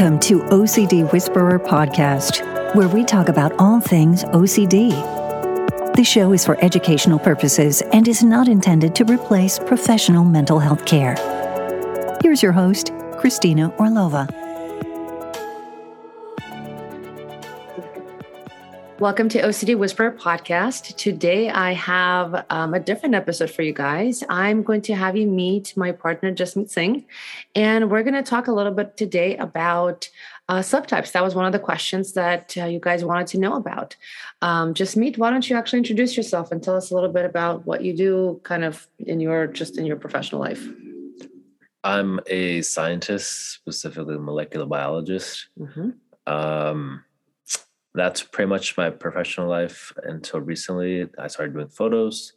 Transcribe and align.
Welcome 0.00 0.20
to 0.20 0.38
OCD 0.44 1.12
Whisperer 1.12 1.58
Podcast, 1.58 2.74
where 2.74 2.88
we 2.88 3.04
talk 3.04 3.28
about 3.28 3.52
all 3.58 3.82
things 3.82 4.24
OCD. 4.24 4.92
The 5.94 6.04
show 6.04 6.32
is 6.32 6.42
for 6.42 6.56
educational 6.64 7.18
purposes 7.18 7.82
and 7.92 8.08
is 8.08 8.24
not 8.24 8.48
intended 8.48 8.94
to 8.94 9.04
replace 9.04 9.58
professional 9.58 10.24
mental 10.24 10.58
health 10.58 10.86
care. 10.86 11.16
Here's 12.22 12.42
your 12.42 12.52
host, 12.52 12.92
Christina 13.18 13.74
Orlova. 13.78 14.39
Welcome 19.00 19.30
to 19.30 19.40
OCD 19.40 19.78
Whisperer 19.78 20.12
podcast. 20.12 20.94
Today 20.96 21.48
I 21.48 21.72
have 21.72 22.44
um, 22.50 22.74
a 22.74 22.78
different 22.78 23.14
episode 23.14 23.50
for 23.50 23.62
you 23.62 23.72
guys. 23.72 24.22
I'm 24.28 24.62
going 24.62 24.82
to 24.82 24.94
have 24.94 25.16
you 25.16 25.26
meet 25.26 25.74
my 25.74 25.90
partner, 25.90 26.30
Jasmeet 26.34 26.68
Singh, 26.68 27.06
and 27.54 27.90
we're 27.90 28.02
going 28.02 28.12
to 28.12 28.22
talk 28.22 28.48
a 28.48 28.52
little 28.52 28.74
bit 28.74 28.98
today 28.98 29.38
about 29.38 30.10
uh, 30.50 30.58
subtypes. 30.58 31.12
That 31.12 31.24
was 31.24 31.34
one 31.34 31.46
of 31.46 31.52
the 31.52 31.58
questions 31.58 32.12
that 32.12 32.54
uh, 32.58 32.66
you 32.66 32.78
guys 32.78 33.02
wanted 33.02 33.28
to 33.28 33.38
know 33.38 33.54
about. 33.54 33.96
Um, 34.42 34.74
Jasmeet, 34.74 35.16
why 35.16 35.30
don't 35.30 35.48
you 35.48 35.56
actually 35.56 35.78
introduce 35.78 36.14
yourself 36.14 36.52
and 36.52 36.62
tell 36.62 36.76
us 36.76 36.90
a 36.90 36.94
little 36.94 37.10
bit 37.10 37.24
about 37.24 37.64
what 37.64 37.82
you 37.82 37.96
do 37.96 38.38
kind 38.44 38.64
of 38.64 38.86
in 38.98 39.18
your 39.18 39.46
just 39.46 39.78
in 39.78 39.86
your 39.86 39.96
professional 39.96 40.42
life? 40.42 40.62
I'm 41.82 42.20
a 42.26 42.60
scientist, 42.60 43.54
specifically 43.54 44.16
a 44.16 44.18
molecular 44.18 44.66
biologist. 44.66 45.46
Mm-hmm. 45.58 45.90
Um, 46.30 47.02
that's 47.94 48.22
pretty 48.22 48.48
much 48.48 48.76
my 48.76 48.90
professional 48.90 49.48
life 49.48 49.92
until 50.04 50.40
recently. 50.40 51.08
I 51.18 51.26
started 51.28 51.54
doing 51.54 51.68
photos, 51.68 52.34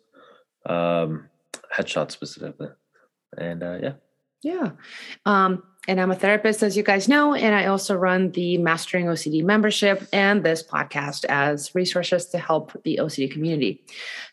um, 0.65 1.29
headshots 1.75 2.11
specifically, 2.11 2.69
and 3.37 3.63
uh, 3.63 3.77
yeah. 3.81 3.93
Yeah. 4.41 4.71
Um, 5.25 5.63
and 5.87 5.99
I'm 5.99 6.11
a 6.11 6.15
therapist, 6.15 6.63
as 6.63 6.77
you 6.77 6.83
guys 6.83 7.09
know, 7.09 7.33
and 7.33 7.55
I 7.55 7.65
also 7.65 7.95
run 7.95 8.31
the 8.31 8.57
Mastering 8.57 9.07
OCD 9.07 9.43
membership 9.43 10.07
and 10.13 10.43
this 10.43 10.63
podcast 10.63 11.25
as 11.25 11.73
resources 11.75 12.27
to 12.27 12.37
help 12.37 12.71
the 12.83 12.99
OCD 13.01 13.31
community. 13.31 13.83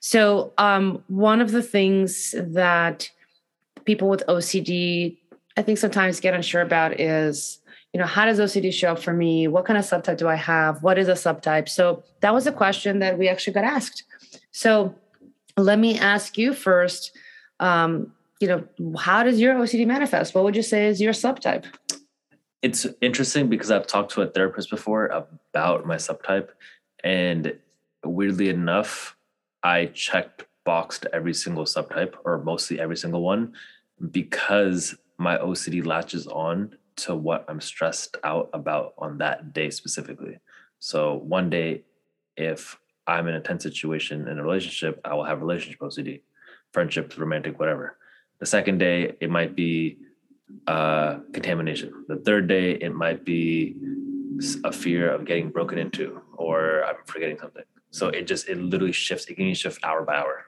So, 0.01 0.53
um, 0.59 1.03
one 1.09 1.41
of 1.41 1.51
the 1.51 1.63
things 1.63 2.35
that 2.37 3.11
people 3.85 4.09
with 4.09 4.23
OCD, 4.29 5.19
I 5.57 5.63
think, 5.63 5.79
sometimes 5.79 6.21
get 6.21 6.35
unsure 6.35 6.63
about 6.63 7.01
is 7.01 7.59
you 7.93 7.99
know, 7.99 8.07
how 8.07 8.25
does 8.25 8.39
OCD 8.39 8.73
show 8.73 8.93
up 8.93 9.01
for 9.01 9.13
me? 9.13 9.49
What 9.49 9.65
kind 9.65 9.79
of 9.79 9.85
subtype 9.85 10.17
do 10.17 10.29
I 10.29 10.37
have? 10.37 10.83
What 10.83 10.99
is 10.99 11.09
a 11.09 11.13
subtype? 11.15 11.69
So 11.69 12.05
that 12.21 12.33
was 12.33 12.47
a 12.47 12.53
question 12.53 13.01
that 13.01 13.19
we 13.19 13.29
actually 13.29 13.55
got 13.55 13.65
asked. 13.65 14.05
So 14.53 14.95
let 15.57 15.79
me 15.79 15.99
ask 15.99 16.39
you 16.39 16.55
first, 16.55 17.17
um, 17.59 18.13
you 18.41 18.49
know, 18.49 18.65
how 18.97 19.23
does 19.23 19.41
your 19.41 19.55
OCD 19.55 19.87
manifest? 19.87 20.35
What 20.35 20.45
would 20.45 20.57
you 20.57 20.63
say 20.63 20.87
is 20.87 21.01
your 21.01 21.13
subtype? 21.13 21.65
It's 22.63 22.87
interesting 23.01 23.49
because 23.49 23.71
I've 23.71 23.87
talked 23.87 24.13
to 24.13 24.23
a 24.23 24.27
therapist 24.27 24.71
before 24.71 25.07
about 25.07 25.87
my 25.87 25.97
subtype. 25.97 26.49
And 27.03 27.59
weirdly 28.05 28.51
enough, 28.51 29.17
I 29.63 29.87
checked 29.87 30.45
boxed 30.65 31.07
every 31.13 31.35
single 31.35 31.65
subtype 31.65 32.15
or 32.25 32.39
mostly 32.39 32.79
every 32.79 32.97
single 32.97 33.23
one 33.23 33.53
because 34.11 34.95
my 35.19 35.37
OCD 35.39 35.85
latches 35.85 36.27
on 36.27 36.77
to 37.05 37.15
what 37.15 37.45
I'm 37.49 37.61
stressed 37.61 38.17
out 38.25 38.51
about 38.53 38.95
on 38.99 39.19
that 39.19 39.53
day 39.53 39.71
specifically. 39.71 40.39
So 40.79 41.15
one 41.15 41.51
day, 41.51 41.83
if 42.37 42.79
I'm 43.07 43.29
in 43.29 43.35
a 43.35 43.41
tense 43.41 43.63
situation 43.63 44.29
in 44.29 44.39
a 44.39 44.43
relationship, 44.43 45.01
I 45.05 45.15
will 45.15 45.25
have 45.25 45.41
relationship 45.41 45.81
OCD, 45.81 46.21
friendship, 46.73 47.17
romantic, 47.19 47.59
whatever. 47.59 47.97
The 48.39 48.47
second 48.47 48.79
day, 48.79 49.17
it 49.21 49.31
might 49.31 49.55
be 49.55 49.99
uh, 50.67 51.19
contamination. 51.33 52.05
The 52.09 52.17
third 52.17 52.49
day, 52.49 52.73
it 52.73 52.95
might 52.95 53.25
be 53.25 53.77
a 54.65 54.73
fear 54.73 55.11
of 55.11 55.27
getting 55.27 55.51
broken 55.51 55.79
into 55.79 56.23
or 56.35 56.85
I'm 56.85 56.97
forgetting 57.07 57.39
something. 57.39 57.65
So 57.91 58.09
it 58.09 58.27
just, 58.27 58.49
it 58.49 58.57
literally 58.57 58.93
shifts. 58.93 59.27
It 59.27 59.35
can 59.35 59.53
shift 59.55 59.85
hour 59.85 60.03
by 60.05 60.17
hour. 60.17 60.47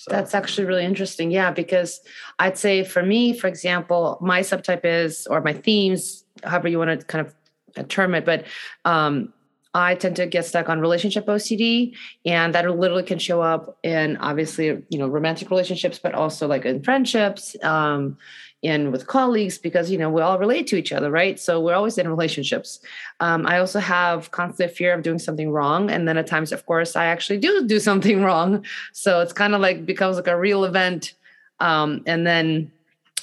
So. 0.00 0.10
That's 0.10 0.34
actually 0.34 0.64
really 0.64 0.86
interesting. 0.86 1.30
Yeah, 1.30 1.50
because 1.50 2.00
I'd 2.38 2.56
say 2.56 2.84
for 2.84 3.02
me, 3.02 3.36
for 3.36 3.48
example, 3.48 4.16
my 4.22 4.40
subtype 4.40 4.80
is, 4.82 5.26
or 5.26 5.42
my 5.42 5.52
themes, 5.52 6.24
however 6.42 6.68
you 6.68 6.78
want 6.78 7.00
to 7.00 7.04
kind 7.04 7.26
of 7.26 7.88
term 7.88 8.14
it, 8.14 8.24
but 8.24 8.46
um, 8.86 9.34
I 9.72 9.94
tend 9.94 10.16
to 10.16 10.26
get 10.26 10.44
stuck 10.46 10.68
on 10.68 10.80
relationship 10.80 11.26
OCD, 11.26 11.94
and 12.24 12.54
that 12.54 12.68
literally 12.68 13.04
can 13.04 13.18
show 13.18 13.40
up 13.40 13.78
in 13.82 14.16
obviously, 14.16 14.66
you 14.88 14.98
know, 14.98 15.06
romantic 15.06 15.50
relationships, 15.50 15.98
but 15.98 16.14
also 16.14 16.48
like 16.48 16.64
in 16.64 16.82
friendships, 16.82 17.56
um, 17.62 18.16
and 18.62 18.92
with 18.92 19.06
colleagues 19.06 19.58
because 19.58 19.90
you 19.90 19.96
know 19.96 20.10
we 20.10 20.20
all 20.20 20.38
relate 20.38 20.66
to 20.66 20.76
each 20.76 20.92
other 20.92 21.10
right? 21.10 21.38
So 21.40 21.60
we're 21.60 21.74
always 21.74 21.98
in 21.98 22.08
relationships. 22.08 22.80
Um, 23.20 23.46
i 23.46 23.58
also 23.58 23.80
have 23.80 24.30
constant 24.30 24.72
fear 24.72 24.92
of 24.92 25.02
doing 25.02 25.18
something 25.18 25.50
wrong 25.50 25.90
and 25.90 26.06
then 26.06 26.18
at 26.18 26.26
times 26.26 26.52
of 26.52 26.66
course 26.66 26.96
i 26.96 27.06
actually 27.06 27.38
do 27.38 27.66
do 27.66 27.78
something 27.90 28.22
wrong. 28.22 28.64
So 28.92 29.20
it's 29.20 29.32
kind 29.32 29.54
of 29.54 29.60
like 29.60 29.86
becomes 29.86 30.16
like 30.16 30.26
a 30.26 30.38
real 30.38 30.64
event 30.64 31.14
um, 31.60 32.02
and 32.06 32.26
then 32.26 32.72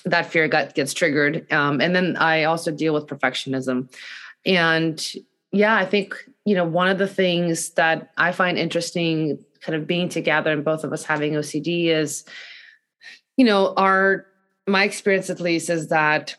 that 0.05 0.31
fear 0.31 0.47
got, 0.47 0.73
gets 0.73 0.93
triggered 0.93 1.51
um, 1.51 1.81
and 1.81 1.95
then 1.95 2.15
i 2.17 2.45
also 2.45 2.71
deal 2.71 2.93
with 2.93 3.05
perfectionism. 3.07 3.89
And 4.45 5.05
yeah 5.57 5.75
i 5.75 5.85
think 5.85 6.15
you 6.45 6.55
know 6.55 6.65
one 6.65 6.87
of 6.87 6.97
the 6.97 7.07
things 7.07 7.71
that 7.71 8.11
i 8.17 8.31
find 8.31 8.57
interesting 8.57 9.37
kind 9.61 9.75
of 9.75 9.87
being 9.87 10.09
together 10.09 10.51
and 10.51 10.63
both 10.63 10.83
of 10.83 10.93
us 10.93 11.03
having 11.03 11.33
ocd 11.33 11.87
is 11.87 12.23
you 13.37 13.45
know 13.45 13.73
our 13.75 14.25
my 14.67 14.83
experience 14.83 15.29
at 15.29 15.39
least 15.39 15.69
is 15.69 15.87
that 15.87 16.35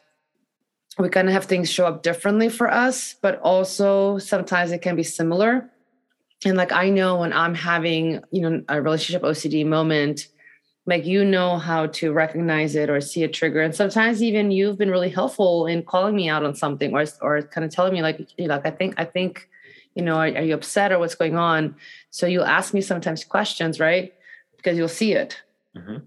we 0.98 1.08
kind 1.08 1.28
of 1.28 1.34
have 1.34 1.44
things 1.44 1.70
show 1.70 1.86
up 1.86 2.02
differently 2.02 2.48
for 2.48 2.70
us, 2.70 3.14
but 3.22 3.40
also 3.40 4.18
sometimes 4.18 4.72
it 4.72 4.82
can 4.82 4.96
be 4.96 5.04
similar. 5.04 5.70
And 6.44 6.56
like 6.56 6.72
I 6.72 6.90
know 6.90 7.18
when 7.18 7.32
I'm 7.32 7.54
having, 7.54 8.20
you 8.30 8.42
know, 8.42 8.62
a 8.68 8.82
relationship 8.82 9.22
OCD 9.22 9.64
moment, 9.64 10.28
like 10.88 11.04
you 11.04 11.22
know 11.22 11.58
how 11.58 11.86
to 11.86 12.14
recognize 12.14 12.74
it 12.74 12.88
or 12.88 12.98
see 13.02 13.22
a 13.22 13.28
trigger. 13.28 13.60
And 13.60 13.74
sometimes 13.74 14.22
even 14.22 14.50
you've 14.50 14.78
been 14.78 14.90
really 14.90 15.10
helpful 15.10 15.66
in 15.66 15.82
calling 15.82 16.16
me 16.16 16.30
out 16.30 16.44
on 16.46 16.54
something 16.54 16.94
or 16.94 17.04
or 17.20 17.42
kind 17.42 17.66
of 17.66 17.70
telling 17.70 17.92
me 17.92 18.00
like, 18.00 18.26
you 18.38 18.48
know, 18.48 18.54
like 18.54 18.64
I 18.64 18.70
think 18.70 18.94
I 18.96 19.04
think, 19.04 19.50
you 19.94 20.02
know, 20.02 20.14
are, 20.14 20.28
are 20.28 20.42
you 20.42 20.54
upset 20.54 20.90
or 20.90 20.98
what's 20.98 21.14
going 21.14 21.36
on? 21.36 21.76
So 22.08 22.26
you'll 22.26 22.46
ask 22.46 22.72
me 22.72 22.80
sometimes 22.80 23.22
questions, 23.22 23.78
right? 23.78 24.14
Because 24.56 24.78
you'll 24.78 24.88
see 24.88 25.12
it. 25.12 25.42
Mm-hmm. 25.76 25.98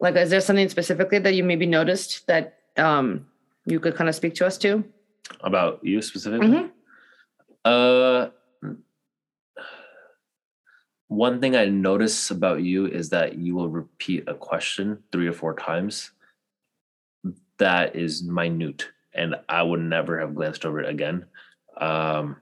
Like, 0.00 0.16
is 0.16 0.30
there 0.30 0.40
something 0.40 0.68
specifically 0.68 1.20
that 1.20 1.34
you 1.36 1.44
maybe 1.44 1.66
noticed 1.66 2.26
that 2.26 2.58
um, 2.76 3.28
you 3.66 3.78
could 3.78 3.94
kind 3.94 4.08
of 4.08 4.16
speak 4.16 4.34
to 4.34 4.46
us 4.46 4.58
to? 4.58 4.82
About 5.42 5.78
you 5.84 6.02
specifically? 6.02 6.48
Mm-hmm. 6.48 6.66
Uh, 7.64 8.30
one 11.08 11.40
thing 11.40 11.56
I 11.56 11.66
notice 11.66 12.30
about 12.30 12.62
you 12.62 12.86
is 12.86 13.08
that 13.10 13.38
you 13.38 13.54
will 13.54 13.70
repeat 13.70 14.24
a 14.26 14.34
question 14.34 15.02
three 15.10 15.26
or 15.26 15.32
four 15.32 15.54
times. 15.54 16.10
That 17.58 17.96
is 17.96 18.22
minute, 18.22 18.88
and 19.14 19.34
I 19.48 19.62
would 19.62 19.80
never 19.80 20.20
have 20.20 20.34
glanced 20.34 20.64
over 20.64 20.80
it 20.80 20.88
again. 20.88 21.26
Um, 21.78 22.36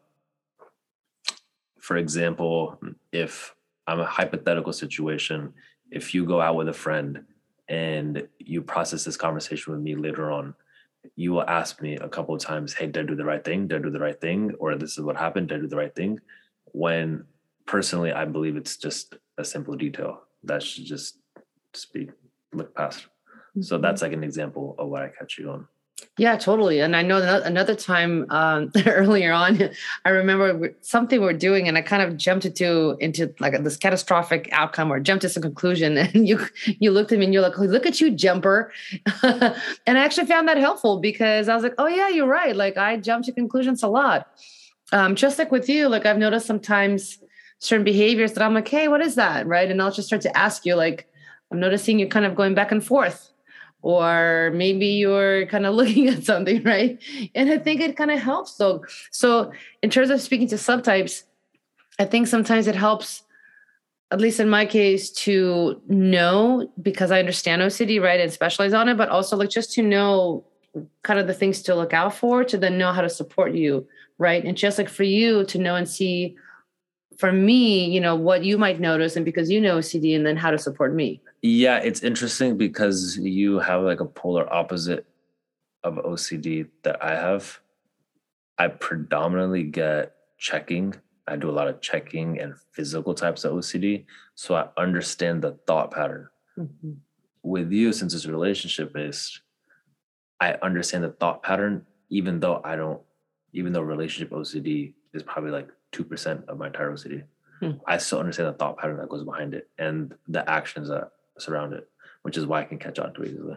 for 1.81 1.97
example, 1.97 2.79
if 3.13 3.55
I'm 3.87 4.01
a 4.01 4.05
hypothetical 4.05 4.73
situation, 4.73 5.55
if 5.93 6.13
you 6.13 6.27
go 6.27 6.41
out 6.41 6.57
with 6.57 6.69
a 6.69 6.73
friend 6.73 7.25
and 7.69 8.27
you 8.39 8.63
process 8.63 9.05
this 9.05 9.17
conversation 9.17 9.73
with 9.73 9.83
me 9.83 9.95
later 9.95 10.33
on, 10.33 10.55
you 11.15 11.33
will 11.33 11.49
ask 11.49 11.81
me 11.81 11.95
a 11.95 12.09
couple 12.09 12.35
of 12.35 12.43
times, 12.43 12.75
hey, 12.75 12.87
did 12.87 13.05
I 13.05 13.09
do 13.09 13.15
the 13.15 13.25
right 13.25 13.45
thing? 13.45 13.69
Did 13.69 13.81
I 13.81 13.83
do 13.85 13.91
the 13.91 14.01
right 14.01 14.21
thing? 14.21 14.55
Or 14.59 14.75
this 14.75 14.99
is 14.99 15.05
what 15.05 15.17
happened, 15.17 15.49
did 15.49 15.59
I 15.59 15.61
do 15.61 15.69
the 15.69 15.77
right 15.77 15.95
thing? 15.95 16.19
When 16.73 17.25
personally 17.67 18.13
I 18.13 18.25
believe 18.25 18.57
it's 18.57 18.77
just 18.77 19.17
a 19.39 19.45
simple 19.45 19.77
detail 19.77 20.23
that 20.45 20.63
should 20.63 20.85
just 20.85 21.19
be 21.93 22.09
looked 22.53 22.77
past. 22.77 23.01
Mm-hmm. 23.01 23.63
So 23.63 23.79
that's 23.79 24.03
like 24.03 24.13
an 24.13 24.25
example 24.25 24.75
of 24.79 24.89
what 24.89 25.03
I 25.03 25.09
catch 25.09 25.39
you 25.39 25.51
on. 25.51 25.69
Yeah, 26.19 26.37
totally. 26.37 26.81
And 26.81 26.95
I 26.95 27.03
know 27.03 27.41
another 27.45 27.75
time 27.75 28.27
um, 28.31 28.71
earlier 28.87 29.33
on, 29.33 29.71
I 30.05 30.11
remember 30.11 30.75
something 30.81 31.21
we 31.21 31.27
are 31.27 31.33
doing, 31.33 31.69
and 31.69 31.77
I 31.77 31.83
kind 31.83 32.03
of 32.03 32.17
jumped 32.17 32.45
into 32.45 32.97
into 33.01 33.35
like 33.39 33.63
this 33.63 33.77
catastrophic 33.77 34.49
outcome, 34.53 34.91
or 34.91 35.01
jumped 35.01 35.23
to 35.23 35.29
some 35.29 35.43
conclusion. 35.43 35.97
And 36.15 36.29
you 36.29 36.47
you 36.67 36.91
looked 36.91 37.13
at 37.13 37.19
me 37.19 37.25
and 37.27 37.35
you're 37.35 37.43
like, 37.43 37.59
"Look 37.59 37.87
at 37.87 38.01
you, 38.01 38.11
jumper!" 38.11 38.73
and 39.23 39.99
I 39.99 40.05
actually 40.05 40.27
found 40.27 40.49
that 40.49 40.59
helpful 40.59 41.01
because 41.01 41.49
I 41.49 41.55
was 41.55 41.63
like, 41.63 41.75
"Oh 41.79 41.87
yeah, 41.87 42.09
you're 42.09 42.27
right." 42.27 42.55
Like 42.55 42.77
I 42.77 42.97
jump 42.99 43.25
to 43.27 43.33
conclusions 43.33 43.83
a 43.83 43.89
lot. 43.89 44.29
Um, 44.93 45.17
just 45.17 45.39
like 45.39 45.51
with 45.51 45.69
you, 45.69 45.89
like 45.89 46.07
I've 46.07 46.19
noticed 46.19 46.47
sometimes 46.47 47.19
certain 47.59 47.85
behaviors 47.85 48.33
that 48.35 48.43
I'm 48.43 48.55
like, 48.55 48.69
"Hey, 48.69 48.89
what 48.89 49.01
is 49.01 49.15
that?" 49.17 49.47
Right, 49.47 49.71
and 49.71 49.81
I'll 49.81 49.93
just 49.93 50.09
start 50.09 50.23
to 50.23 50.37
ask 50.37 50.67
you, 50.67 50.75
like, 50.75 51.09
"I'm 51.51 51.61
noticing 51.61 51.99
you 51.99 52.09
kind 52.09 52.27
of 52.27 52.35
going 52.35 52.55
back 52.55 52.73
and 52.73 52.85
forth." 52.85 53.33
or 53.87 54.51
maybe 54.53 54.87
you're 54.87 55.47
kind 55.47 55.65
of 55.65 55.75
looking 55.81 56.09
at 56.09 56.25
something 56.25 56.63
right 56.65 57.01
and 57.35 57.51
i 57.51 57.59
think 57.59 57.81
it 57.81 57.97
kind 57.97 58.11
of 58.11 58.19
helps 58.19 58.53
so 58.53 58.85
so 59.11 59.53
in 59.83 59.91
terms 59.91 60.11
of 60.11 60.21
speaking 60.21 60.49
to 60.49 60.57
subtypes 60.57 61.23
i 61.99 62.05
think 62.05 62.27
sometimes 62.27 62.67
it 62.67 62.75
helps 62.75 63.23
at 64.11 64.21
least 64.21 64.41
in 64.41 64.49
my 64.49 64.67
case 64.67 65.11
to 65.11 65.81
know 65.87 66.69
because 66.83 67.13
i 67.13 67.19
understand 67.21 67.63
ocd 67.63 68.03
right 68.03 68.21
and 68.21 68.33
specialize 68.33 68.73
on 68.73 68.89
it 68.89 68.97
but 68.97 69.09
also 69.09 69.37
like 69.37 69.51
just 69.51 69.73
to 69.73 69.83
know 69.83 70.45
kind 71.03 71.21
of 71.21 71.27
the 71.27 71.35
things 71.35 71.63
to 71.63 71.75
look 71.75 71.93
out 71.93 72.15
for 72.15 72.45
to 72.45 72.59
then 72.59 72.77
know 72.77 72.93
how 72.93 73.03
to 73.03 73.09
support 73.09 73.55
you 73.55 73.87
right 74.19 74.45
and 74.45 74.57
just 74.57 74.79
like 74.79 74.89
for 74.89 75.05
you 75.05 75.45
to 75.45 75.59
know 75.59 75.77
and 75.77 75.89
see 75.89 76.37
for 77.19 77.33
me 77.33 77.87
you 77.87 78.01
know 78.01 78.15
what 78.15 78.45
you 78.45 78.59
might 78.59 78.81
notice 78.81 79.17
and 79.17 79.25
because 79.25 79.51
you 79.51 79.61
know 79.61 79.79
ocd 79.79 80.17
and 80.17 80.27
then 80.27 80.37
how 80.37 80.51
to 80.51 80.59
support 80.59 80.95
me. 80.95 81.21
Yeah 81.43 81.79
it's 81.79 82.03
interesting 82.03 82.57
because 82.57 83.19
you 83.19 83.59
have 83.59 83.83
like 83.83 84.01
a 84.01 84.05
polar 84.05 84.53
opposite 84.53 85.07
of 85.85 85.95
ocd 85.97 86.69
that 86.83 87.03
i 87.03 87.15
have. 87.15 87.61
I 88.59 88.69
predominantly 88.69 89.65
get 89.65 90.15
checking. 90.39 90.95
I 91.29 91.37
do 91.37 91.51
a 91.51 91.53
lot 91.53 91.69
of 91.69 91.83
checking 91.83 92.41
and 92.41 92.55
physical 92.73 93.15
types 93.15 93.45
of 93.45 93.53
ocd 93.53 94.05
so 94.35 94.55
i 94.55 94.69
understand 94.77 95.43
the 95.43 95.53
thought 95.67 95.91
pattern. 95.91 96.29
Mm-hmm. 96.59 96.93
with 97.43 97.71
you 97.71 97.93
since 97.93 98.15
it's 98.15 98.25
relationship 98.25 98.95
based 98.95 99.43
I 100.41 100.57
understand 100.63 101.05
the 101.05 101.11
thought 101.11 101.43
pattern, 101.43 101.87
even 102.11 102.41
though 102.41 102.61
I 102.65 102.77
don't, 102.77 103.01
even 103.53 103.73
though 103.73 103.81
relationship 103.81 104.31
OCD 104.31 104.93
is 105.15 105.23
probably 105.23 105.51
like 105.51 105.69
2% 105.93 106.49
of 106.49 106.59
my 106.59 106.69
entire 106.69 106.97
city. 106.97 107.23
Hmm. 107.61 107.73
I 107.87 107.99
still 107.99 108.21
understand 108.21 108.49
the 108.49 108.59
thought 108.59 108.79
pattern 108.79 108.99
that 108.99 109.09
goes 109.09 109.25
behind 109.25 109.55
it 109.55 109.69
and 109.79 110.15
the 110.29 110.49
actions 110.49 110.89
that 110.89 111.11
surround 111.39 111.73
it, 111.73 111.89
which 112.23 112.37
is 112.37 112.47
why 112.47 112.61
I 112.61 112.65
can 112.65 112.79
catch 112.79 112.99
on 112.99 113.15
to 113.15 113.23
it 113.23 113.33
easily. 113.33 113.57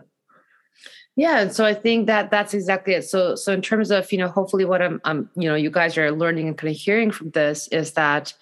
Yeah, 1.15 1.39
And 1.39 1.53
so 1.53 1.65
I 1.65 1.73
think 1.73 2.07
that 2.07 2.31
that's 2.31 2.53
exactly 2.53 2.93
it. 2.93 3.03
So, 3.03 3.35
so 3.35 3.51
in 3.51 3.61
terms 3.61 3.91
of 3.91 4.09
you 4.11 4.17
know, 4.17 4.29
hopefully, 4.29 4.63
what 4.63 4.81
I'm, 4.81 5.01
I'm, 5.03 5.29
you 5.35 5.49
know, 5.49 5.55
you 5.55 5.69
guys 5.69 5.97
are 5.97 6.11
learning 6.11 6.47
and 6.47 6.57
kind 6.57 6.73
of 6.73 6.79
hearing 6.79 7.11
from 7.11 7.31
this 7.31 7.67
is 7.69 7.91
that, 7.93 8.33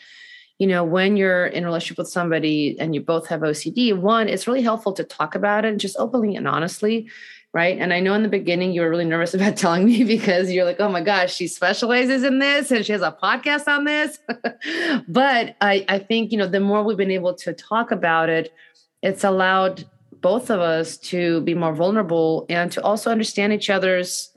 you 0.59 0.67
know, 0.67 0.83
when 0.83 1.17
you're 1.17 1.47
in 1.47 1.63
a 1.63 1.67
relationship 1.67 1.97
with 1.97 2.09
somebody 2.09 2.79
and 2.79 2.93
you 2.93 3.01
both 3.01 3.27
have 3.29 3.41
OCD, 3.41 3.97
one, 3.97 4.29
it's 4.29 4.47
really 4.47 4.61
helpful 4.61 4.93
to 4.93 5.03
talk 5.03 5.33
about 5.33 5.65
it 5.65 5.77
just 5.77 5.95
openly 5.97 6.35
and 6.35 6.47
honestly 6.47 7.09
right? 7.57 7.79
And 7.79 7.91
I 7.91 7.99
know 7.99 8.13
in 8.13 8.21
the 8.21 8.29
beginning 8.29 8.71
you 8.71 8.81
were 8.81 8.89
really 8.89 9.03
nervous 9.03 9.33
about 9.33 9.57
telling 9.57 9.83
me 9.83 10.03
because 10.03 10.51
you're 10.51 10.63
like, 10.63 10.79
oh 10.79 10.89
my 10.89 11.01
gosh, 11.01 11.33
she 11.33 11.47
specializes 11.47 12.21
in 12.23 12.37
this 12.37 12.69
and 12.69 12.85
she 12.85 12.91
has 12.91 13.01
a 13.01 13.17
podcast 13.19 13.67
on 13.67 13.83
this. 13.83 14.19
but 15.07 15.55
I, 15.59 15.83
I 15.89 15.97
think, 15.97 16.31
you 16.31 16.37
know, 16.37 16.45
the 16.45 16.59
more 16.59 16.83
we've 16.83 16.97
been 16.97 17.09
able 17.09 17.33
to 17.33 17.53
talk 17.53 17.89
about 17.89 18.29
it, 18.29 18.53
it's 19.01 19.23
allowed 19.23 19.85
both 20.21 20.51
of 20.51 20.59
us 20.59 20.97
to 20.97 21.41
be 21.41 21.55
more 21.55 21.73
vulnerable 21.73 22.45
and 22.47 22.71
to 22.73 22.83
also 22.83 23.09
understand 23.09 23.53
each 23.53 23.71
other's 23.71 24.31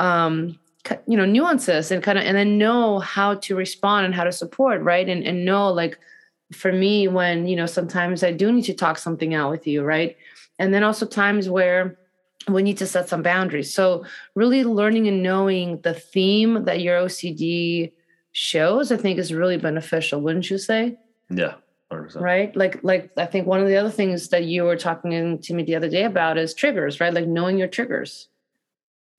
um 0.00 0.58
you 1.06 1.16
know 1.16 1.26
nuances 1.26 1.90
and 1.90 2.02
kind 2.02 2.16
of 2.16 2.24
and 2.24 2.36
then 2.36 2.56
know 2.56 3.00
how 3.00 3.34
to 3.34 3.54
respond 3.54 4.06
and 4.06 4.14
how 4.14 4.24
to 4.24 4.32
support 4.32 4.80
right 4.80 5.08
and 5.10 5.24
and 5.24 5.44
know 5.44 5.68
like 5.68 5.98
for 6.52 6.72
me 6.72 7.06
when 7.06 7.46
you 7.46 7.54
know 7.54 7.66
sometimes 7.66 8.22
i 8.22 8.32
do 8.32 8.50
need 8.50 8.62
to 8.62 8.72
talk 8.72 8.96
something 8.96 9.34
out 9.34 9.50
with 9.50 9.66
you 9.66 9.82
right 9.82 10.16
and 10.58 10.72
then 10.72 10.82
also 10.82 11.04
times 11.04 11.50
where 11.50 11.98
we 12.48 12.62
need 12.62 12.78
to 12.78 12.86
set 12.86 13.08
some 13.08 13.22
boundaries. 13.22 13.72
So, 13.72 14.04
really 14.34 14.64
learning 14.64 15.08
and 15.08 15.22
knowing 15.22 15.80
the 15.82 15.94
theme 15.94 16.64
that 16.64 16.80
your 16.80 16.98
OCD 17.00 17.92
shows, 18.32 18.90
I 18.92 18.96
think, 18.96 19.18
is 19.18 19.32
really 19.34 19.56
beneficial. 19.56 20.20
Wouldn't 20.20 20.50
you 20.50 20.58
say? 20.58 20.98
Yeah. 21.28 21.54
100%. 21.92 22.20
Right. 22.20 22.54
Like, 22.54 22.82
like 22.82 23.10
I 23.16 23.26
think 23.26 23.46
one 23.46 23.60
of 23.60 23.66
the 23.66 23.76
other 23.76 23.90
things 23.90 24.28
that 24.28 24.44
you 24.44 24.62
were 24.62 24.76
talking 24.76 25.38
to 25.40 25.54
me 25.54 25.64
the 25.64 25.74
other 25.74 25.88
day 25.88 26.04
about 26.04 26.38
is 26.38 26.54
triggers, 26.54 27.00
right? 27.00 27.12
Like 27.12 27.26
knowing 27.26 27.58
your 27.58 27.68
triggers, 27.68 28.28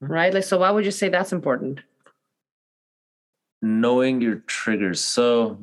mm-hmm. 0.02 0.12
right? 0.12 0.34
Like, 0.34 0.44
so 0.44 0.60
why 0.60 0.72
would 0.72 0.86
you 0.86 0.92
say 0.92 1.10
that's 1.10 1.34
important? 1.34 1.82
Knowing 3.62 4.22
your 4.22 4.38
triggers. 4.48 5.02
So, 5.02 5.60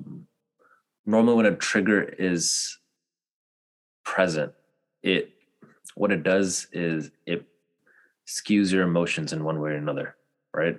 normally 1.07 1.37
when 1.37 1.47
a 1.47 1.57
trigger 1.57 2.03
is 2.03 2.79
present, 4.05 4.53
it 5.03 5.33
what 5.99 6.13
it 6.13 6.23
does 6.23 6.69
is 6.73 7.11
it 7.27 7.45
skews 8.25 8.73
your 8.73 8.85
emotions 8.85 9.33
in 9.33 9.43
one 9.43 9.61
way 9.61 9.71
or 9.71 9.77
another, 9.77 10.15
right? 10.55 10.79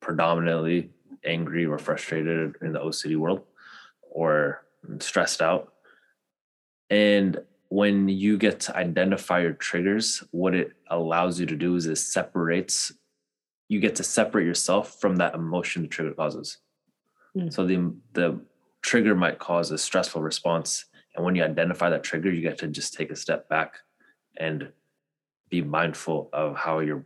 Predominantly 0.00 0.90
angry 1.24 1.64
or 1.64 1.78
frustrated 1.78 2.56
in 2.60 2.72
the 2.72 2.80
OCD 2.80 3.16
world 3.16 3.42
or 4.10 4.64
stressed 4.98 5.40
out. 5.40 5.72
And 6.90 7.38
when 7.68 8.08
you 8.08 8.38
get 8.38 8.58
to 8.60 8.76
identify 8.76 9.40
your 9.40 9.52
triggers, 9.52 10.24
what 10.32 10.52
it 10.52 10.72
allows 10.88 11.38
you 11.38 11.46
to 11.46 11.56
do 11.56 11.76
is 11.76 11.86
it 11.86 11.96
separates, 11.96 12.92
you 13.68 13.78
get 13.78 13.94
to 13.96 14.02
separate 14.02 14.46
yourself 14.46 15.00
from 15.00 15.16
that 15.16 15.34
emotion 15.34 15.82
the 15.82 15.88
trigger 15.88 16.14
causes. 16.14 16.58
Mm. 17.36 17.52
So 17.52 17.64
the 17.64 17.94
the 18.14 18.40
trigger 18.82 19.14
might 19.14 19.38
cause 19.38 19.70
a 19.70 19.78
stressful 19.78 20.22
response. 20.22 20.86
And 21.14 21.24
when 21.24 21.36
you 21.36 21.44
identify 21.44 21.90
that 21.90 22.02
trigger, 22.02 22.32
you 22.32 22.40
get 22.40 22.58
to 22.58 22.68
just 22.68 22.94
take 22.94 23.10
a 23.12 23.16
step 23.16 23.48
back 23.48 23.74
and 24.38 24.70
be 25.50 25.60
mindful 25.62 26.30
of 26.32 26.56
how 26.56 26.78
your 26.78 27.04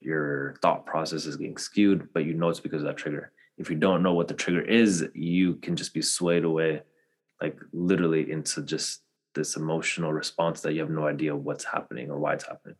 your 0.00 0.56
thought 0.62 0.84
process 0.84 1.26
is 1.26 1.36
getting 1.36 1.56
skewed, 1.56 2.08
but 2.12 2.24
you 2.24 2.34
know 2.34 2.48
it's 2.48 2.60
because 2.60 2.82
of 2.82 2.88
that 2.88 2.96
trigger. 2.96 3.30
If 3.56 3.70
you 3.70 3.76
don't 3.76 4.02
know 4.02 4.14
what 4.14 4.28
the 4.28 4.34
trigger 4.34 4.62
is, 4.62 5.06
you 5.14 5.54
can 5.56 5.76
just 5.76 5.94
be 5.94 6.02
swayed 6.02 6.44
away, 6.44 6.82
like 7.40 7.56
literally 7.72 8.30
into 8.30 8.62
just 8.62 9.02
this 9.34 9.56
emotional 9.56 10.12
response 10.12 10.60
that 10.62 10.72
you 10.72 10.80
have 10.80 10.90
no 10.90 11.06
idea 11.06 11.36
what's 11.36 11.64
happening 11.64 12.10
or 12.10 12.18
why 12.18 12.34
it's 12.34 12.46
happening 12.46 12.76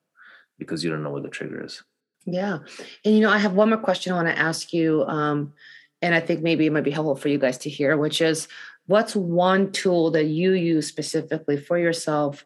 because 0.59 0.83
you 0.83 0.91
don't 0.91 1.03
know 1.03 1.11
what 1.11 1.23
the 1.23 1.29
trigger 1.29 1.65
is. 1.65 1.83
Yeah. 2.25 2.59
And, 3.05 3.15
you 3.15 3.21
know, 3.21 3.31
I 3.31 3.39
have 3.39 3.55
one 3.55 3.71
more 3.71 3.79
question 3.79 4.13
I 4.13 4.17
want 4.17 4.29
to 4.29 4.39
ask 4.39 4.73
you. 4.73 5.05
Um, 5.05 5.55
and 6.01 6.15
I 6.15 6.21
think 6.21 6.43
maybe 6.43 6.67
it 6.67 6.73
might 6.73 6.85
be 6.85 6.91
helpful 6.91 7.17
for 7.17 7.29
you 7.29 7.39
guys 7.39 7.59
to 7.59 7.71
hear, 7.71 7.97
which 7.97 8.21
is 8.21 8.49
what's 8.87 9.15
one 9.15 9.73
tool 9.73 10.11
that 10.13 10.27
you 10.27 10.53
use 10.53 10.87
specifically 10.87 11.57
for 11.57 11.79
yourself 11.79 12.45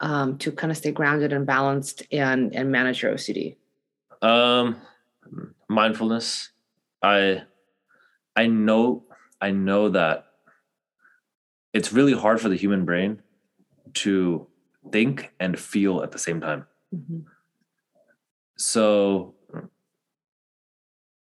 um, 0.00 0.38
to 0.38 0.52
kind 0.52 0.70
of 0.70 0.76
stay 0.76 0.92
grounded 0.92 1.32
and 1.32 1.46
balanced 1.46 2.02
and 2.12 2.54
and 2.54 2.70
manage 2.70 3.02
your 3.02 3.14
OCD? 3.14 3.56
Um, 4.22 4.76
mindfulness. 5.68 6.50
I 7.02 7.42
I 8.36 8.46
know 8.46 9.04
I 9.40 9.50
know 9.50 9.88
that 9.90 10.26
it's 11.72 11.92
really 11.92 12.14
hard 12.14 12.40
for 12.40 12.48
the 12.48 12.56
human 12.56 12.84
brain 12.84 13.22
to 13.94 14.46
think 14.90 15.32
and 15.38 15.58
feel 15.58 16.02
at 16.02 16.12
the 16.12 16.18
same 16.18 16.40
time. 16.40 16.66
Mm-hmm. 16.94 17.20
So 18.56 19.34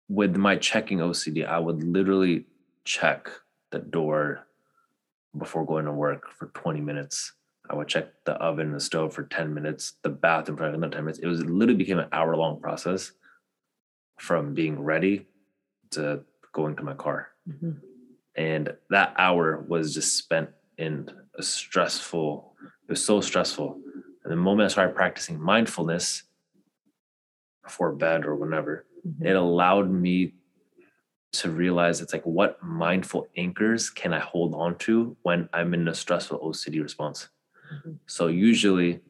with 0.10 0.36
my 0.36 0.56
checking 0.58 1.00
OCD, 1.00 1.48
I 1.48 1.60
would 1.60 1.84
literally 1.84 2.46
check 2.86 3.30
the 3.72 3.80
door 3.80 4.46
before 5.38 5.66
going 5.66 5.86
to 5.86 5.92
work 5.92 6.30
for 6.30 6.48
20 6.48 6.82
minutes 6.82 7.34
I 7.70 7.76
would 7.76 7.88
check 7.88 8.10
the 8.26 8.34
oven 8.34 8.68
and 8.68 8.76
the 8.76 8.80
stove 8.80 9.14
for 9.14 9.24
10 9.24 9.54
minutes, 9.54 9.94
the 10.02 10.10
bathroom 10.10 10.58
for 10.58 10.66
another 10.66 10.90
10 10.90 11.06
minutes. 11.06 11.20
It 11.20 11.28
was 11.28 11.40
it 11.40 11.50
literally 11.50 11.78
became 11.78 12.00
an 12.00 12.10
hour 12.12 12.36
long 12.36 12.60
process 12.60 13.12
from 14.20 14.54
being 14.54 14.82
ready 14.82 15.28
to 15.92 16.22
going 16.52 16.76
to 16.76 16.84
my 16.84 16.94
car. 16.94 17.30
Mm-hmm. 17.50 17.72
And 18.36 18.74
that 18.90 19.14
hour 19.18 19.64
was 19.68 19.94
just 19.94 20.18
spent 20.18 20.50
in 20.78 21.10
a 21.38 21.44
stressful, 21.44 22.54
it 22.62 22.92
was 22.92 23.06
so 23.06 23.22
stressful. 23.22 23.80
And 24.24 24.32
the 24.32 24.38
moment 24.38 24.66
I 24.66 24.72
started 24.72 24.96
practicing 24.96 25.40
mindfulness 25.40 26.24
before 27.64 27.94
bed 27.94 28.26
or 28.26 28.36
whenever, 28.36 28.86
mm-hmm. 29.08 29.26
it 29.26 29.36
allowed 29.36 29.90
me 29.90 30.34
to 31.34 31.50
realize 31.50 32.00
it's 32.00 32.14
like 32.14 32.26
what 32.26 32.62
mindful 32.62 33.28
anchors 33.36 33.90
can 33.90 34.14
I 34.14 34.20
hold 34.20 34.54
on 34.54 34.78
to 34.80 35.18
when 35.24 35.50
I'm 35.52 35.74
in 35.74 35.88
a 35.88 35.96
stressful 35.96 36.40
OCD 36.40 36.82
response. 36.82 37.30
So 38.06 38.28
usually 38.28 39.02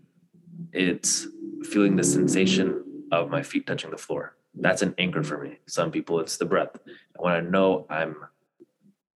it's 0.72 1.28
feeling 1.64 1.96
the 1.96 2.04
sensation 2.04 2.84
of 3.12 3.30
my 3.30 3.44
feet 3.44 3.68
touching 3.68 3.92
the 3.92 3.98
floor. 3.98 4.36
That's 4.56 4.82
an 4.82 4.94
anchor 4.98 5.24
for 5.24 5.44
me. 5.44 5.60
Some 5.68 5.92
people 5.92 6.20
it's 6.20 6.38
the 6.38 6.46
breath. 6.46 6.78
When 7.18 7.34
I 7.34 7.40
know 7.40 7.86
I'm 7.90 8.16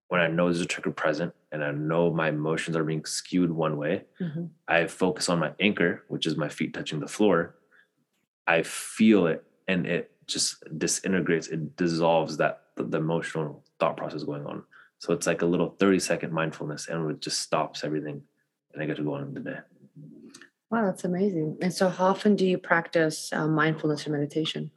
when 0.07 0.21
I 0.21 0.27
know 0.27 0.45
there's 0.45 0.61
a 0.61 0.65
trigger 0.65 0.91
present 0.91 1.33
and 1.51 1.63
I 1.63 1.71
know 1.71 2.11
my 2.11 2.29
emotions 2.29 2.77
are 2.77 2.83
being 2.83 3.05
skewed 3.05 3.51
one 3.51 3.77
way, 3.77 4.05
mm-hmm. 4.21 4.45
I 4.67 4.87
focus 4.87 5.27
on 5.27 5.39
my 5.39 5.51
anchor, 5.59 6.03
which 6.07 6.25
is 6.25 6.37
my 6.37 6.47
feet 6.47 6.73
touching 6.73 6.99
the 6.99 7.07
floor. 7.07 7.55
I 8.45 8.63
feel 8.63 9.27
it 9.27 9.43
and 9.67 9.85
it 9.85 10.11
just 10.25 10.63
disintegrates, 10.77 11.47
it 11.47 11.75
dissolves 11.75 12.37
that 12.37 12.63
the, 12.75 12.83
the 12.83 12.97
emotional 12.97 13.63
thought 13.79 13.97
process 13.97 14.23
going 14.23 14.45
on. 14.45 14.63
So 14.99 15.13
it's 15.13 15.27
like 15.27 15.41
a 15.41 15.45
little 15.45 15.75
30 15.79 15.99
second 15.99 16.33
mindfulness 16.33 16.87
and 16.87 17.11
it 17.11 17.19
just 17.19 17.41
stops 17.41 17.83
everything 17.83 18.21
I 18.81 18.86
get 18.86 18.98
to 18.98 19.03
go 19.03 19.15
on 19.15 19.34
today. 19.34 19.60
Wow, 20.69 20.86
that's 20.86 21.05
amazing. 21.05 21.57
And 21.62 21.74
so, 21.74 21.89
how 21.89 22.07
often 22.07 22.36
do 22.36 22.46
you 22.46 22.57
practice 22.57 23.31
uh, 23.31 23.48
mindfulness 23.48 24.05
or 24.05 24.12
meditation? 24.12 24.72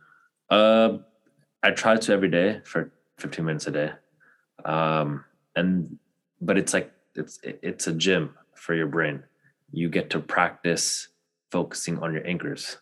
Uh, 0.48 0.98
I 1.62 1.72
try 1.72 1.96
to 1.96 2.12
every 2.12 2.30
day 2.30 2.60
for 2.64 2.92
15 3.18 3.44
minutes 3.44 3.66
a 3.66 3.70
day. 3.70 3.92
Um, 4.64 5.24
and 5.56 5.98
but 6.40 6.56
it's 6.58 6.72
like 6.72 6.92
it's 7.14 7.38
it's 7.42 7.86
a 7.86 7.92
gym 7.92 8.34
for 8.54 8.74
your 8.74 8.86
brain. 8.86 9.24
You 9.72 9.88
get 9.88 10.10
to 10.10 10.20
practice 10.20 11.08
focusing 11.50 11.98
on 11.98 12.12
your 12.12 12.26
anchors, 12.26 12.78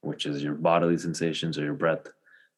which 0.00 0.26
is 0.26 0.42
your 0.42 0.54
bodily 0.54 0.98
sensations 0.98 1.58
or 1.58 1.64
your 1.64 1.74
breath, 1.74 2.06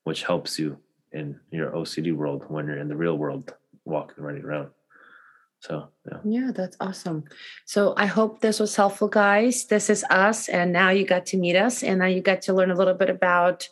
which 0.05 0.25
helps 0.25 0.59
you 0.59 0.79
in 1.13 1.39
your 1.51 1.71
OCD 1.71 2.15
world 2.15 2.45
when 2.49 2.67
you're 2.67 2.79
in 2.79 2.89
the 2.89 2.97
real 2.97 3.17
world 3.17 3.55
walking 3.85 4.23
running 4.23 4.45
around. 4.45 4.71
So 5.67 5.89
yeah. 6.07 6.19
Yeah, 6.25 6.51
that's 6.55 6.77
awesome. 6.79 7.25
So 7.65 7.95
I 7.97 8.05
hope 8.05 8.41
this 8.41 8.61
was 8.61 8.77
helpful, 8.77 9.09
guys. 9.09 9.65
This 9.65 9.89
is 9.89 10.05
us, 10.11 10.51
and 10.51 10.75
now 10.75 10.91
you 10.91 11.07
got 11.07 11.25
to 11.27 11.39
meet 11.39 11.57
us, 11.57 11.83
and 11.83 12.01
now 12.01 12.07
you 12.07 12.21
got 12.21 12.43
to 12.43 12.53
learn 12.53 12.71
a 12.71 12.75
little 12.75 12.93
bit 12.93 13.09
about 13.09 13.67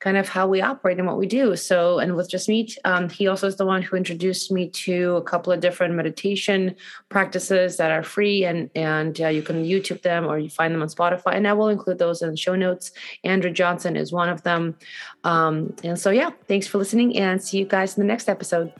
kind 0.00 0.18
of 0.18 0.28
how 0.28 0.46
we 0.46 0.60
operate 0.60 0.98
and 0.98 1.06
what 1.06 1.16
we 1.16 1.26
do. 1.26 1.56
So, 1.56 2.00
and 2.00 2.14
with 2.14 2.30
Jasmeet, 2.30 2.76
um, 2.84 3.08
he 3.08 3.28
also 3.28 3.46
is 3.46 3.56
the 3.56 3.64
one 3.64 3.80
who 3.80 3.96
introduced 3.96 4.52
me 4.52 4.68
to 4.68 5.16
a 5.16 5.22
couple 5.22 5.50
of 5.50 5.60
different 5.60 5.94
meditation 5.94 6.76
practices 7.08 7.78
that 7.78 7.90
are 7.92 8.02
free, 8.02 8.44
and 8.44 8.68
and 8.74 9.18
uh, 9.18 9.28
you 9.28 9.40
can 9.40 9.64
YouTube 9.64 10.02
them 10.02 10.26
or 10.26 10.38
you 10.38 10.50
find 10.50 10.74
them 10.74 10.82
on 10.82 10.88
Spotify. 10.88 11.32
And 11.32 11.48
I 11.48 11.54
will 11.54 11.68
include 11.68 11.98
those 11.98 12.20
in 12.20 12.30
the 12.30 12.36
show 12.36 12.56
notes. 12.56 12.92
Andrew 13.24 13.50
Johnson 13.50 13.96
is 13.96 14.12
one 14.12 14.28
of 14.28 14.42
them. 14.42 14.76
Um, 15.24 15.74
and 15.82 15.98
so, 15.98 16.10
yeah, 16.10 16.30
thanks 16.46 16.66
for 16.66 16.76
listening, 16.76 17.16
and 17.16 17.42
see 17.42 17.58
you 17.58 17.64
guys 17.64 17.96
in 17.96 18.02
the 18.02 18.06
next 18.06 18.28
episode. 18.28 18.70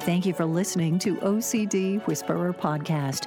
Thank 0.00 0.24
you 0.24 0.32
for 0.32 0.46
listening 0.46 0.98
to 1.00 1.16
OCD 1.16 2.00
Whisperer 2.06 2.54
Podcast. 2.54 3.26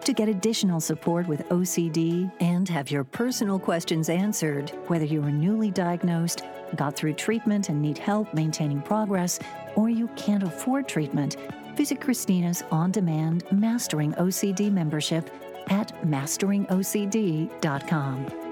To 0.00 0.14
get 0.14 0.30
additional 0.30 0.80
support 0.80 1.28
with 1.28 1.46
OCD 1.50 2.32
and 2.40 2.66
have 2.68 2.90
your 2.90 3.04
personal 3.04 3.58
questions 3.58 4.08
answered, 4.08 4.70
whether 4.86 5.04
you 5.04 5.22
are 5.22 5.30
newly 5.30 5.70
diagnosed, 5.70 6.42
got 6.76 6.96
through 6.96 7.12
treatment 7.14 7.68
and 7.68 7.82
need 7.82 7.98
help 7.98 8.32
maintaining 8.32 8.80
progress, 8.80 9.38
or 9.76 9.90
you 9.90 10.08
can't 10.16 10.42
afford 10.42 10.88
treatment, 10.88 11.36
visit 11.76 12.00
Christina's 12.00 12.64
on 12.70 12.90
demand 12.90 13.44
Mastering 13.52 14.14
OCD 14.14 14.72
membership 14.72 15.28
at 15.68 15.92
masteringocd.com. 16.02 18.43